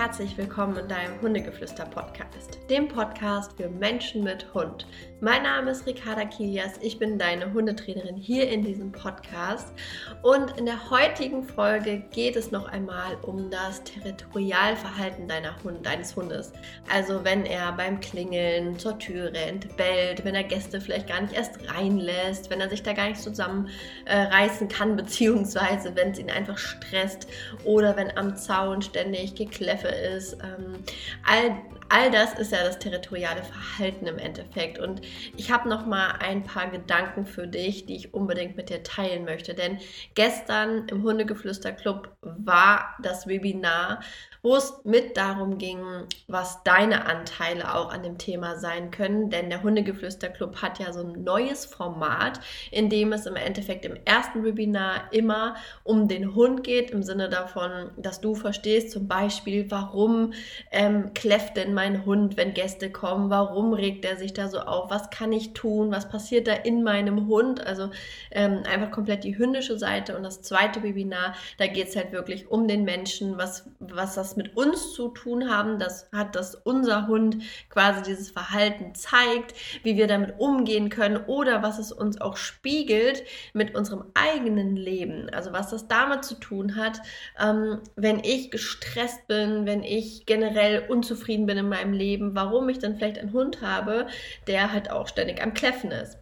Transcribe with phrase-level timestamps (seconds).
[0.00, 4.86] herzlich willkommen in deinem Hundegeflüster-Podcast, dem Podcast für Menschen mit Hund.
[5.22, 9.74] Mein Name ist Ricarda Kilias, ich bin deine Hundetrainerin hier in diesem Podcast
[10.22, 16.14] und in der heutigen Folge geht es noch einmal um das Territorialverhalten deiner Hund, deines
[16.14, 16.52] Hundes.
[16.90, 21.34] Also wenn er beim Klingeln zur Tür rennt, bellt, wenn er Gäste vielleicht gar nicht
[21.34, 26.30] erst reinlässt, wenn er sich da gar nicht zusammenreißen äh, kann, beziehungsweise wenn es ihn
[26.30, 27.26] einfach stresst
[27.64, 30.34] oder wenn am Zaun ständig Gekläffe ist.
[30.34, 30.84] Ähm,
[31.26, 34.78] all, all das ist ja das territoriale Verhalten im Endeffekt.
[34.78, 35.00] Und
[35.36, 39.24] ich habe noch mal ein paar Gedanken für dich, die ich unbedingt mit dir teilen
[39.24, 39.54] möchte.
[39.54, 39.78] Denn
[40.14, 44.00] gestern im Hundegeflüster-Club war das Webinar
[44.42, 45.80] wo es mit darum ging,
[46.26, 49.28] was deine Anteile auch an dem Thema sein können.
[49.30, 52.40] Denn der Hundegeflüster-Club hat ja so ein neues Format,
[52.70, 57.28] in dem es im Endeffekt im ersten Webinar immer um den Hund geht, im Sinne
[57.28, 60.32] davon, dass du verstehst zum Beispiel, warum
[60.70, 64.90] ähm, kläfft denn mein Hund, wenn Gäste kommen, warum regt er sich da so auf,
[64.90, 67.90] was kann ich tun, was passiert da in meinem Hund, also
[68.30, 70.16] ähm, einfach komplett die hündische Seite.
[70.16, 74.36] Und das zweite Webinar, da geht es halt wirklich um den Menschen, was, was das
[74.36, 75.78] mit uns zu tun haben.
[75.78, 77.36] Das hat, dass unser Hund
[77.68, 83.22] quasi dieses Verhalten zeigt, wie wir damit umgehen können oder was es uns auch spiegelt
[83.52, 85.28] mit unserem eigenen Leben.
[85.28, 87.02] Also was das damit zu tun hat,
[87.38, 92.78] ähm, wenn ich gestresst bin, wenn ich generell unzufrieden bin in meinem Leben, warum ich
[92.78, 94.06] dann vielleicht einen Hund habe,
[94.46, 96.18] der halt auch ständig am Kläffen ist.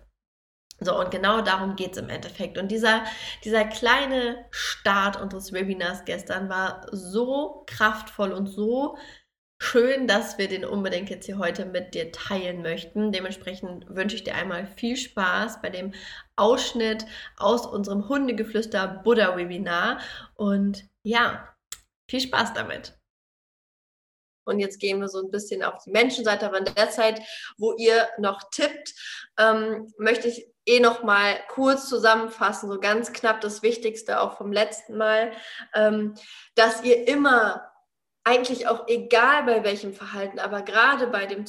[0.80, 2.56] So, und genau darum geht es im Endeffekt.
[2.56, 3.04] Und dieser,
[3.44, 8.96] dieser kleine Start unseres Webinars gestern war so kraftvoll und so
[9.60, 13.10] schön, dass wir den unbedingt jetzt hier heute mit dir teilen möchten.
[13.10, 15.94] Dementsprechend wünsche ich dir einmal viel Spaß bei dem
[16.36, 17.06] Ausschnitt
[17.36, 19.98] aus unserem Hundegeflüster Buddha Webinar.
[20.34, 21.56] Und ja,
[22.08, 22.97] viel Spaß damit.
[24.48, 26.46] Und jetzt gehen wir so ein bisschen auf die Menschenseite.
[26.46, 27.20] Aber in der Zeit,
[27.56, 28.94] wo ihr noch tippt,
[29.38, 34.52] ähm, möchte ich eh noch mal kurz zusammenfassen, so ganz knapp das Wichtigste auch vom
[34.52, 35.32] letzten Mal,
[35.74, 36.14] ähm,
[36.54, 37.67] dass ihr immer
[38.28, 41.46] eigentlich auch egal bei welchem Verhalten, aber gerade bei dem,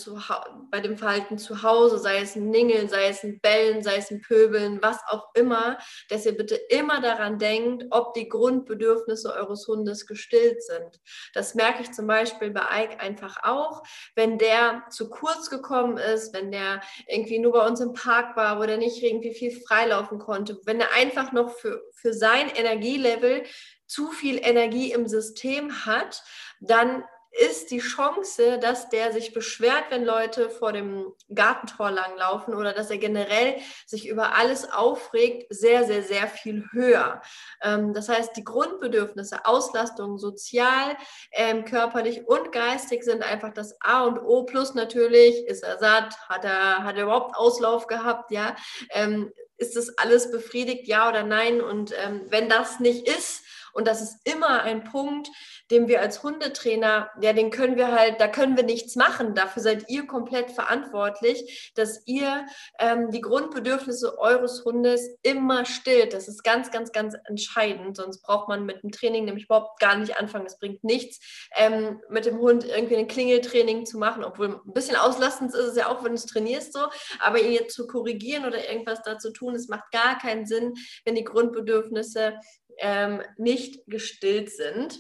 [0.72, 4.12] bei dem Verhalten zu Hause, sei es ein Ningeln, sei es ein Bellen, sei es
[4.12, 9.68] ein Pöbeln, was auch immer, dass ihr bitte immer daran denkt, ob die Grundbedürfnisse eures
[9.68, 11.02] Hundes gestillt sind.
[11.34, 13.84] Das merke ich zum Beispiel bei Ike einfach auch,
[14.16, 18.58] wenn der zu kurz gekommen ist, wenn der irgendwie nur bei uns im Park war,
[18.58, 23.44] wo der nicht irgendwie viel freilaufen konnte, wenn er einfach noch für, für sein Energielevel
[23.90, 26.24] zu viel Energie im System hat,
[26.62, 32.74] dann ist die Chance, dass der sich beschwert, wenn Leute vor dem Gartentor langlaufen oder
[32.74, 33.56] dass er generell
[33.86, 37.22] sich über alles aufregt, sehr, sehr, sehr viel höher.
[37.62, 40.98] Ähm, das heißt, die Grundbedürfnisse, Auslastung, sozial,
[41.32, 44.44] ähm, körperlich und geistig sind einfach das A und O.
[44.44, 48.56] Plus natürlich, ist er satt, hat er, hat er überhaupt Auslauf gehabt, ja.
[48.90, 51.60] Ähm, ist das alles befriedigt, ja oder nein?
[51.60, 51.94] Und
[52.30, 53.44] wenn das nicht ist,
[53.74, 55.30] und das ist immer ein Punkt,
[55.72, 59.36] den wir als Hundetrainer, ja, den können wir halt, da können wir nichts machen.
[59.36, 62.46] Dafür seid ihr komplett verantwortlich, dass ihr
[62.80, 66.14] ähm, die Grundbedürfnisse eures Hundes immer stillt.
[66.14, 67.98] Das ist ganz, ganz, ganz entscheidend.
[67.98, 70.46] Sonst braucht man mit dem Training nämlich überhaupt gar nicht anfangen.
[70.46, 71.20] Es bringt nichts,
[71.56, 75.76] ähm, mit dem Hund irgendwie ein Klingeltraining zu machen, obwohl ein bisschen auslastend ist es
[75.76, 76.88] ja auch, wenn du es trainierst so.
[77.20, 80.74] Aber ihn jetzt zu korrigieren oder irgendwas dazu tun, es macht gar keinen Sinn,
[81.06, 82.40] wenn die Grundbedürfnisse
[82.80, 85.00] ähm, nicht gestillt sind.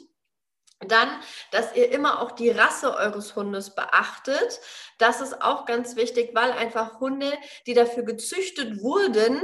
[0.88, 1.10] Dann,
[1.52, 4.62] dass ihr immer auch die Rasse eures Hundes beachtet.
[4.98, 7.34] Das ist auch ganz wichtig, weil einfach Hunde,
[7.68, 9.42] die dafür gezüchtet wurden,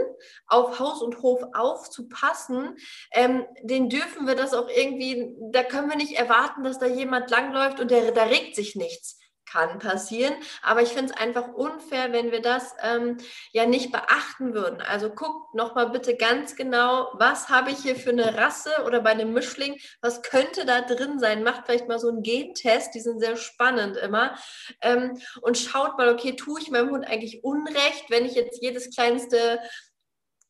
[0.47, 2.77] auf Haus und Hof aufzupassen,
[3.11, 7.29] ähm, den dürfen wir das auch irgendwie, da können wir nicht erwarten, dass da jemand
[7.29, 9.19] langläuft und der, da regt sich nichts
[9.55, 10.33] kann passieren.
[10.61, 13.17] Aber ich finde es einfach unfair, wenn wir das ähm,
[13.51, 14.81] ja nicht beachten würden.
[14.81, 19.11] Also guckt nochmal bitte ganz genau, was habe ich hier für eine Rasse oder bei
[19.11, 21.43] einem Mischling, was könnte da drin sein?
[21.43, 24.35] Macht vielleicht mal so einen Gentest, die sind sehr spannend immer.
[24.81, 28.93] Ähm, und schaut mal, okay, tue ich meinem Hund eigentlich Unrecht, wenn ich jetzt jedes
[28.93, 29.59] kleinste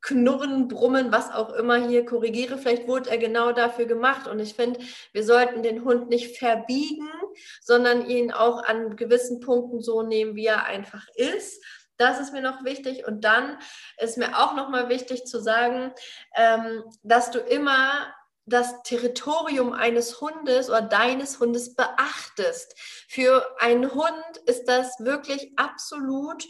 [0.06, 2.60] Knurren, Brummen, was auch immer hier korrigiere.
[2.60, 4.28] Vielleicht wurde er genau dafür gemacht.
[4.28, 4.80] Und ich finde,
[5.14, 7.10] wir sollten den Hund nicht verbiegen,
[7.60, 11.64] sondern ihn auch an gewissen Punkten so nehmen, wie er einfach ist.
[11.98, 13.08] Das ist mir noch wichtig.
[13.08, 13.58] Und dann
[13.98, 15.92] ist mir auch noch mal wichtig zu sagen,
[16.36, 18.14] ähm, dass du immer
[18.46, 22.80] das Territorium eines Hundes oder deines Hundes beachtest.
[23.10, 26.46] Für einen Hund ist das wirklich absolut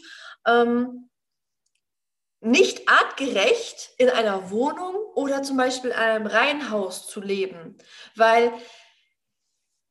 [0.46, 1.08] ähm,
[2.46, 7.76] nicht artgerecht in einer Wohnung oder zum Beispiel in einem Reihenhaus zu leben,
[8.14, 8.52] weil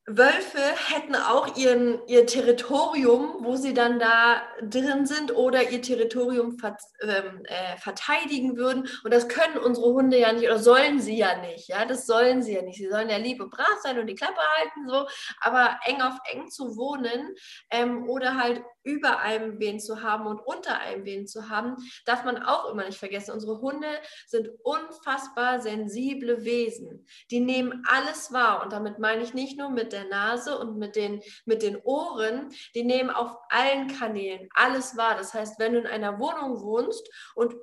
[0.07, 6.60] Wölfe hätten auch ihren, ihr Territorium, wo sie dann da drin sind oder ihr Territorium
[6.60, 8.88] ver, ähm, äh, verteidigen würden.
[9.04, 11.69] Und das können unsere Hunde ja nicht oder sollen sie ja nicht.
[11.69, 12.78] Ja, das sollen sie ja nicht.
[12.78, 15.07] Sie sollen ja lieb und brav sein und die Klappe halten, so.
[15.42, 17.34] Aber eng auf eng zu wohnen
[17.72, 22.24] ähm, oder halt über einem wen zu haben und unter einem wen zu haben, darf
[22.24, 23.31] man auch immer nicht vergessen.
[23.31, 23.88] Unsere Hunde
[24.28, 27.07] sind unfassbar sensible Wesen.
[27.31, 28.62] Die nehmen alles wahr.
[28.62, 32.53] Und damit meine ich nicht nur mit der Nase und mit den, mit den Ohren,
[32.75, 35.15] die nehmen auf allen Kanälen alles wahr.
[35.15, 37.56] Das heißt, wenn du in einer Wohnung wohnst und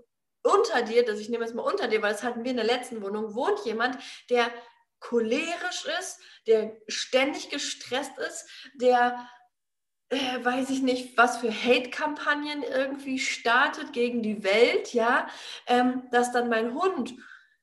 [0.43, 2.67] unter dir, das ich nehme jetzt mal unter dir, weil das hatten wir in der
[2.67, 3.97] letzten Wohnung, wohnt jemand,
[4.29, 4.51] der
[4.99, 9.29] cholerisch ist, der ständig gestresst ist, der
[10.09, 15.27] äh, weiß ich nicht, was für Hate-Kampagnen irgendwie startet gegen die Welt, ja,
[15.67, 17.15] ähm, dass dann mein Hund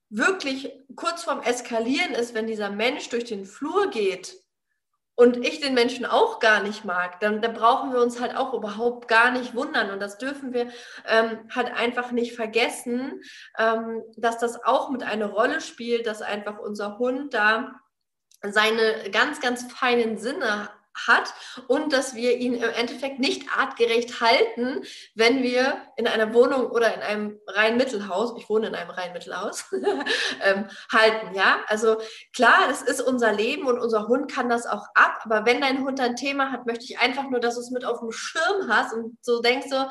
[0.10, 4.36] wirklich kurz vorm Eskalieren ist, wenn dieser Mensch durch den Flur geht
[5.20, 8.54] und ich den Menschen auch gar nicht mag, dann, dann brauchen wir uns halt auch
[8.54, 9.92] überhaupt gar nicht wundern.
[9.92, 10.70] Und das dürfen wir
[11.06, 13.22] ähm, halt einfach nicht vergessen,
[13.58, 17.82] ähm, dass das auch mit einer Rolle spielt, dass einfach unser Hund da
[18.44, 20.70] seine ganz, ganz feinen Sinne
[21.08, 21.34] hat
[21.68, 24.84] und dass wir ihn im Endeffekt nicht artgerecht halten,
[25.16, 29.66] wenn wir in einer Wohnung oder in einem Rheinmittelhaus, ich wohne in einem Rheinmittelhaus,
[30.44, 31.36] ähm, halten.
[31.36, 31.98] Ja, also
[32.34, 35.84] klar, es ist unser Leben und unser Hund kann das auch ab, aber wenn dein
[35.84, 38.68] Hund ein Thema hat, möchte ich einfach nur, dass du es mit auf dem Schirm
[38.70, 39.86] hast und so denkst so,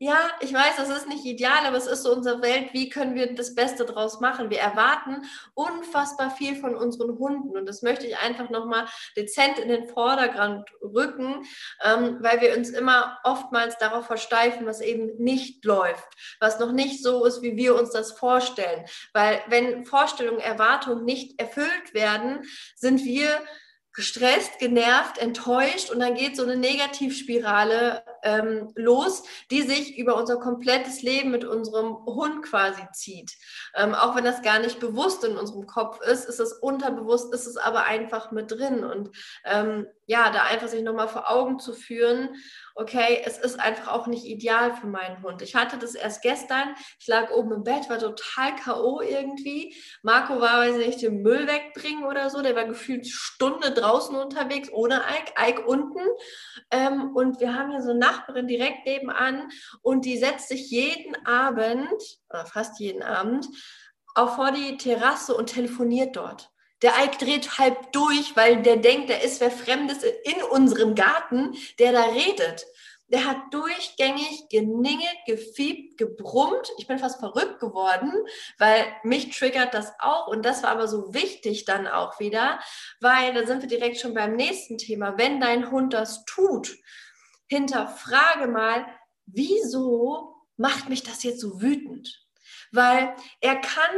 [0.00, 2.72] ja, ich weiß, das ist nicht ideal, aber es ist so unsere Welt.
[2.72, 4.48] Wie können wir das Beste draus machen?
[4.48, 5.24] Wir erwarten
[5.54, 8.86] unfassbar viel von unseren Hunden und das möchte ich einfach nochmal
[9.16, 11.44] dezent in den Vordergrund rücken,
[11.82, 16.08] ähm, weil wir uns immer oftmals darauf versteifen, was eben nicht läuft,
[16.38, 18.84] was noch nicht so ist, wie wir uns das vorstellen.
[19.12, 22.44] Weil wenn Vorstellungen, Erwartungen nicht erfüllt werden,
[22.76, 23.40] sind wir
[23.98, 30.38] gestresst, genervt, enttäuscht und dann geht so eine Negativspirale ähm, los, die sich über unser
[30.38, 33.32] komplettes Leben mit unserem Hund quasi zieht.
[33.74, 37.46] Ähm, auch wenn das gar nicht bewusst in unserem Kopf ist, ist es unterbewusst, ist
[37.46, 39.10] es aber einfach mit drin und
[39.44, 42.30] ähm, ja, da einfach sich nochmal vor Augen zu führen,
[42.74, 45.42] okay, es ist einfach auch nicht ideal für meinen Hund.
[45.42, 49.02] Ich hatte das erst gestern, ich lag oben im Bett, war total K.O.
[49.02, 49.76] irgendwie.
[50.02, 54.70] Marco war, weiß nicht, den Müll wegbringen oder so, der war gefühlt Stunde draußen unterwegs,
[54.72, 56.00] ohne Ike, Ike unten.
[56.70, 59.50] Ähm, und wir haben hier so eine Nachbarin direkt nebenan
[59.82, 61.92] und die setzt sich jeden Abend,
[62.30, 63.46] oder fast jeden Abend,
[64.14, 66.50] auch vor die Terrasse und telefoniert dort.
[66.82, 71.56] Der Eik dreht halb durch, weil der denkt, da ist wer Fremdes in unserem Garten,
[71.78, 72.64] der da redet.
[73.08, 76.70] Der hat durchgängig geningelt, gefiebt, gebrummt.
[76.76, 78.12] Ich bin fast verrückt geworden,
[78.58, 80.28] weil mich triggert das auch.
[80.28, 82.60] Und das war aber so wichtig dann auch wieder,
[83.00, 85.16] weil da sind wir direkt schon beim nächsten Thema.
[85.16, 86.76] Wenn dein Hund das tut,
[87.48, 88.86] hinterfrage mal,
[89.26, 92.26] wieso macht mich das jetzt so wütend?
[92.72, 93.90] Weil er kann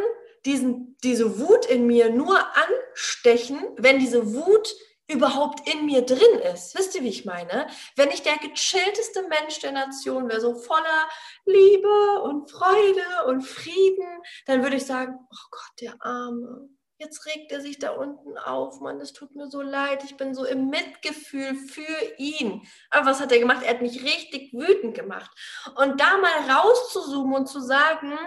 [0.44, 4.74] diesen, diese Wut in mir nur anstechen, wenn diese Wut
[5.08, 6.78] überhaupt in mir drin ist.
[6.78, 7.66] Wisst ihr, wie ich meine?
[7.96, 11.08] Wenn ich der gechillteste Mensch der Nation wäre, so voller
[11.44, 16.68] Liebe und Freude und Frieden, dann würde ich sagen, oh Gott, der Arme.
[17.02, 20.34] Jetzt regt er sich da unten auf, Mann, es tut mir so leid, ich bin
[20.34, 22.60] so im Mitgefühl für ihn.
[22.90, 23.62] Aber was hat er gemacht?
[23.62, 25.30] Er hat mich richtig wütend gemacht.
[25.76, 28.18] Und da mal rauszuzoomen und zu sagen,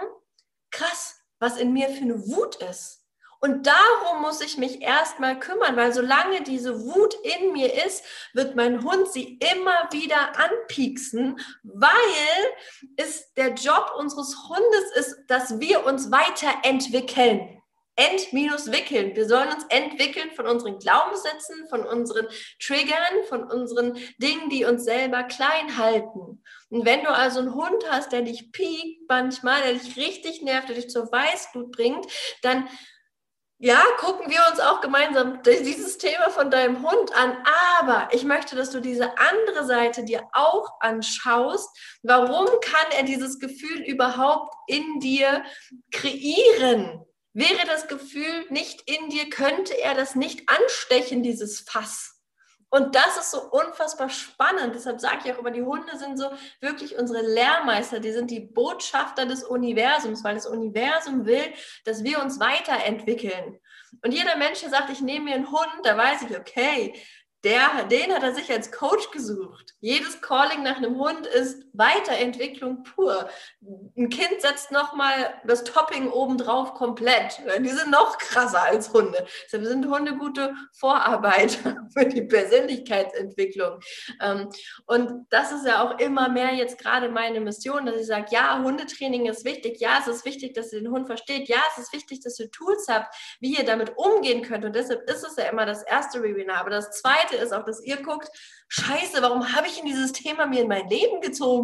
[0.72, 3.04] krass, was in mir für eine Wut ist.
[3.38, 8.56] Und darum muss ich mich erstmal kümmern, weil solange diese Wut in mir ist, wird
[8.56, 11.84] mein Hund sie immer wieder anpieksen, weil
[12.96, 17.62] es der Job unseres Hundes ist, dass wir uns weiterentwickeln.
[17.96, 19.14] Ent-wickeln.
[19.14, 22.26] Wir sollen uns entwickeln von unseren Glaubenssätzen, von unseren
[22.60, 26.42] Triggern, von unseren Dingen, die uns selber klein halten.
[26.70, 30.68] Und wenn du also einen Hund hast, der dich piekt manchmal, der dich richtig nervt,
[30.68, 32.06] der dich zur Weißglut bringt,
[32.42, 32.68] dann
[33.58, 37.38] ja, gucken wir uns auch gemeinsam dieses Thema von deinem Hund an.
[37.78, 41.70] Aber ich möchte, dass du diese andere Seite dir auch anschaust.
[42.02, 45.44] Warum kann er dieses Gefühl überhaupt in dir
[45.92, 47.06] kreieren?
[47.34, 52.14] Wäre das Gefühl nicht in dir, könnte er das nicht anstechen, dieses Fass.
[52.70, 54.74] Und das ist so unfassbar spannend.
[54.74, 58.00] Deshalb sage ich auch immer, die Hunde sind so wirklich unsere Lehrmeister.
[58.00, 61.52] Die sind die Botschafter des Universums, weil das Universum will,
[61.84, 63.60] dass wir uns weiterentwickeln.
[64.02, 67.00] Und jeder Mensch, der sagt, ich nehme mir einen Hund, da weiß ich, okay,
[67.44, 69.74] der, den hat er sich als Coach gesucht.
[69.80, 73.28] Jedes Calling nach einem Hund ist Weiterentwicklung pur.
[73.96, 77.40] Ein Kind setzt nochmal das Topping obendrauf komplett.
[77.60, 79.26] Die sind noch krasser als Hunde.
[79.44, 83.80] Deshalb sind Hunde gute Vorarbeiter für die Persönlichkeitsentwicklung.
[84.20, 84.48] Ähm,
[84.86, 88.62] und das ist ja auch immer mehr jetzt gerade meine Mission, dass ich sage, ja,
[88.62, 89.80] Hundetraining ist wichtig.
[89.80, 91.48] Ja, es ist wichtig, dass ihr den Hund versteht.
[91.48, 94.64] Ja, es ist wichtig, dass ihr Tools habt, wie ihr damit umgehen könnt.
[94.64, 96.58] Und deshalb ist es ja immer das erste Webinar.
[96.58, 98.28] Aber das zweite Zweite ist auch, dass ihr guckt,
[98.68, 101.63] scheiße, warum habe ich in dieses Thema mir in mein Leben gezogen?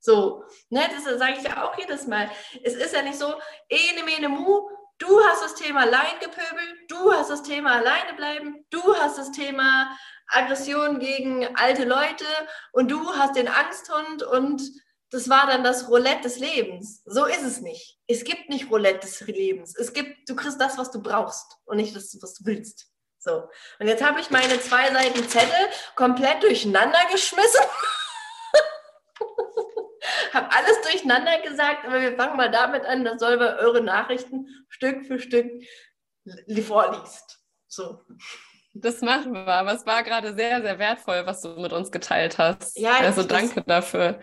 [0.00, 2.30] So, ne, das sage ich ja auch jedes Mal.
[2.62, 3.34] Es ist ja nicht so,
[3.70, 8.94] ene, mene, mu, du hast das Thema Alleingepöbel, du hast das Thema alleine bleiben, du
[8.96, 9.96] hast das Thema
[10.28, 12.26] Aggression gegen alte Leute
[12.72, 14.62] und du hast den Angsthund und
[15.10, 17.02] das war dann das Roulette des Lebens.
[17.04, 17.98] So ist es nicht.
[18.06, 19.76] Es gibt nicht Roulette des Lebens.
[19.76, 22.90] Es gibt, du kriegst das, was du brauchst und nicht das, was du willst.
[23.20, 23.48] So,
[23.78, 27.64] und jetzt habe ich meine zwei Seiten Zettel komplett durcheinander geschmissen.
[30.34, 35.06] habe alles durcheinander gesagt, aber wir fangen mal damit an, dass Solver eure Nachrichten Stück
[35.06, 35.50] für Stück
[36.62, 37.40] vorliest.
[37.68, 38.00] So.
[38.74, 42.38] Das machen wir, aber es war gerade sehr, sehr wertvoll, was du mit uns geteilt
[42.38, 42.76] hast.
[42.76, 44.20] Ja, also danke dafür.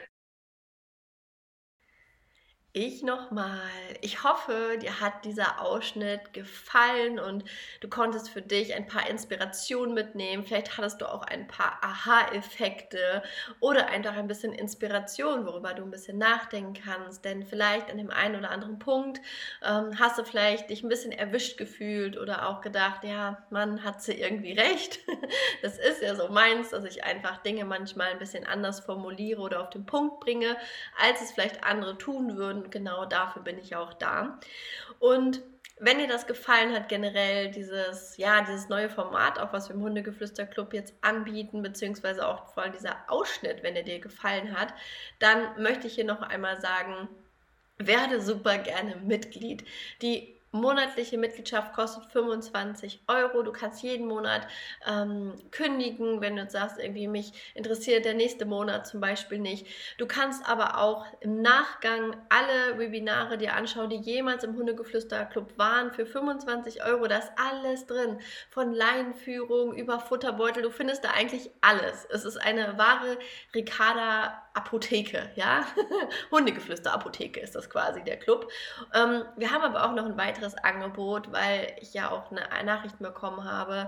[2.74, 3.60] Ich nochmal.
[4.00, 7.44] Ich hoffe, dir hat dieser Ausschnitt gefallen und
[7.82, 10.46] du konntest für dich ein paar Inspirationen mitnehmen.
[10.46, 13.24] Vielleicht hattest du auch ein paar Aha-Effekte
[13.60, 17.26] oder einfach ein bisschen Inspiration, worüber du ein bisschen nachdenken kannst.
[17.26, 19.20] Denn vielleicht an dem einen oder anderen Punkt
[19.62, 24.02] ähm, hast du vielleicht dich ein bisschen erwischt gefühlt oder auch gedacht, ja, man hat
[24.02, 25.00] sie irgendwie recht.
[25.62, 29.60] das ist ja so meins, dass ich einfach Dinge manchmal ein bisschen anders formuliere oder
[29.60, 30.56] auf den Punkt bringe,
[30.98, 34.40] als es vielleicht andere tun würden und genau dafür bin ich auch da.
[35.00, 35.42] Und
[35.80, 39.82] wenn dir das gefallen hat, generell dieses, ja, dieses neue Format, auch was wir im
[39.82, 44.76] Hundegeflüster-Club jetzt anbieten, beziehungsweise auch vor allem dieser Ausschnitt, wenn er dir gefallen hat,
[45.18, 47.10] dann möchte ich hier noch einmal sagen,
[47.80, 49.66] werde super gerne Mitglied.
[50.04, 53.44] Die monatliche Mitgliedschaft kostet 25 Euro.
[53.44, 54.48] Du kannst jeden Monat
[54.86, 59.68] ähm, kündigen, wenn du sagst, irgendwie mich interessiert der nächste Monat zum Beispiel nicht.
[59.98, 65.92] Du kannst aber auch im Nachgang alle Webinare dir anschauen, die jemals im Hundegeflüster-Club waren,
[65.92, 67.08] für 25 Euro.
[67.08, 68.20] Da ist alles drin.
[68.50, 70.64] Von Leinenführung über Futterbeutel.
[70.64, 72.06] Du findest da eigentlich alles.
[72.10, 73.18] Es ist eine wahre
[73.56, 75.66] Ricarda Apotheke, ja.
[76.32, 78.52] Hundegeflüster-Apotheke ist das quasi der Club.
[78.94, 83.00] Ähm, wir haben aber auch noch ein weiteres Angebot, weil ich ja auch eine Nachricht
[83.00, 83.88] bekommen habe.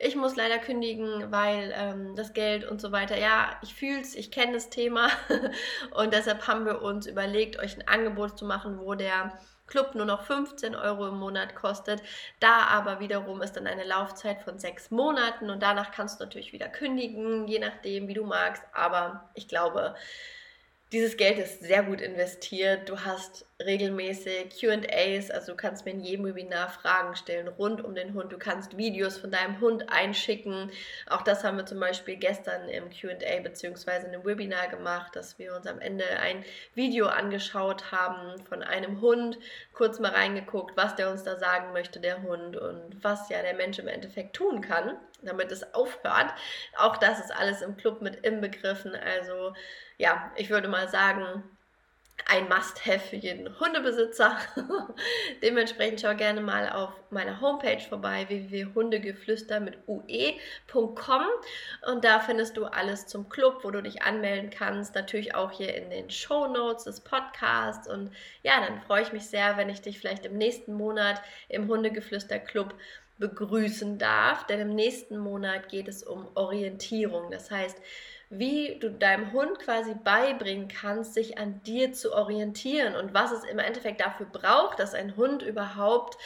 [0.00, 3.18] Ich muss leider kündigen, weil ähm, das Geld und so weiter.
[3.18, 5.08] Ja, ich fühle es, ich kenne das Thema
[5.90, 9.32] und deshalb haben wir uns überlegt, euch ein Angebot zu machen, wo der
[9.66, 12.00] Club nur noch 15 Euro im Monat kostet.
[12.38, 16.52] Da aber wiederum ist dann eine Laufzeit von sechs Monaten und danach kannst du natürlich
[16.52, 18.62] wieder kündigen, je nachdem, wie du magst.
[18.72, 19.96] Aber ich glaube,
[20.92, 22.88] dieses Geld ist sehr gut investiert.
[22.88, 27.94] Du hast regelmäßig QAs, also du kannst mir in jedem Webinar Fragen stellen rund um
[27.94, 28.32] den Hund.
[28.32, 30.70] Du kannst Videos von deinem Hund einschicken.
[31.08, 34.06] Auch das haben wir zum Beispiel gestern im QA bzw.
[34.06, 36.42] in einem Webinar gemacht, dass wir uns am Ende ein
[36.74, 39.38] Video angeschaut haben von einem Hund,
[39.74, 43.54] kurz mal reingeguckt, was der uns da sagen möchte, der Hund, und was ja der
[43.54, 46.32] Mensch im Endeffekt tun kann, damit es aufhört.
[46.76, 48.94] Auch das ist alles im Club mit inbegriffen.
[48.94, 49.54] Also
[49.96, 51.44] ja, ich würde mal sagen,
[52.26, 54.36] ein Must-Have für jeden Hundebesitzer.
[55.42, 61.22] Dementsprechend schau gerne mal auf meiner Homepage vorbei, www.hundegeflüster mit ue.com
[61.86, 64.94] und da findest du alles zum Club, wo du dich anmelden kannst.
[64.94, 68.10] Natürlich auch hier in den Show Notes des Podcasts und
[68.42, 72.38] ja, dann freue ich mich sehr, wenn ich dich vielleicht im nächsten Monat im Hundegeflüster
[72.38, 72.74] Club
[73.18, 77.30] begrüßen darf, denn im nächsten Monat geht es um Orientierung.
[77.30, 77.76] Das heißt,
[78.30, 83.44] wie du deinem Hund quasi beibringen kannst, sich an dir zu orientieren und was es
[83.44, 86.18] im Endeffekt dafür braucht, dass ein Hund überhaupt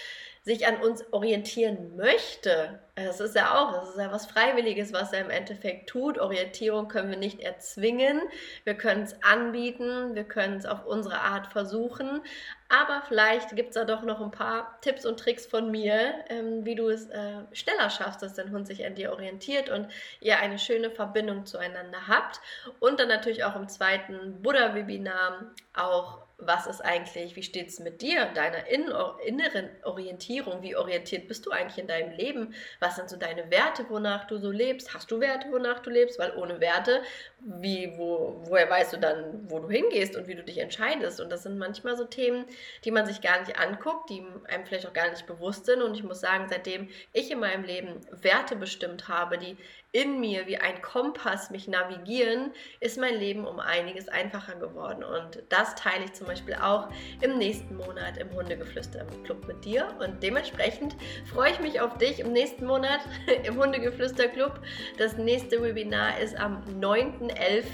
[0.43, 2.82] sich an uns orientieren möchte.
[2.95, 6.19] Das ist ja auch, das ist ja was Freiwilliges, was er im Endeffekt tut.
[6.19, 8.21] Orientierung können wir nicht erzwingen.
[8.65, 12.21] Wir können es anbieten, wir können es auf unsere Art versuchen.
[12.69, 16.67] Aber vielleicht gibt es da doch noch ein paar Tipps und Tricks von mir, ähm,
[16.67, 19.89] wie du es äh, schneller schaffst, dass dein Hund sich an dir orientiert und
[20.21, 22.43] ihr eine schöne Verbindung zueinander habt.
[22.79, 28.03] Und dann natürlich auch im zweiten Buddha-Webinar auch was ist eigentlich, wie steht es mit
[28.03, 30.63] dir, deiner inneren Orientierung?
[30.63, 32.55] Wie orientiert bist du eigentlich in deinem Leben?
[32.81, 34.95] Was sind so deine Werte, wonach du so lebst?
[34.95, 36.19] Hast du Werte, wonach du lebst?
[36.19, 37.03] Weil ohne Werte,
[37.41, 41.21] wie, wo, woher weißt du dann, wo du hingehst und wie du dich entscheidest?
[41.21, 42.45] Und das sind manchmal so Themen,
[42.85, 45.83] die man sich gar nicht anguckt, die einem vielleicht auch gar nicht bewusst sind.
[45.83, 49.57] Und ich muss sagen, seitdem ich in meinem Leben Werte bestimmt habe, die
[49.93, 55.05] in mir wie ein Kompass mich navigieren, ist mein Leben um einiges einfacher geworden.
[55.05, 56.89] Und das teile ich zum Beispiel auch
[57.21, 59.89] im nächsten Monat im Hundegeflüster-Club mit dir.
[60.01, 60.97] Und dementsprechend
[61.33, 63.01] freue ich mich auf dich im nächsten Monat
[63.45, 64.61] im Hundegeflüster-Club.
[64.97, 67.67] Das nächste Webinar ist am 9.11.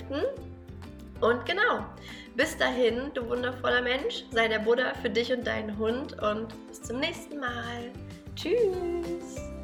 [1.21, 1.85] Und genau,
[2.37, 6.83] bis dahin, du wundervoller Mensch, sei der Buddha für dich und deinen Hund und bis
[6.83, 7.91] zum nächsten Mal.
[8.37, 9.58] Tschüss.